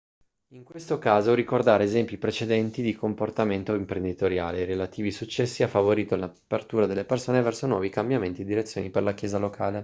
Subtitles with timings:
[0.55, 6.15] in questo caso ricordare esempi precedenti di comportamento imprenditoriale e i relativi successi ha favorito
[6.15, 9.79] l'apertura delle persone verso nuovi cambiamenti e direzioni per la chiesa locale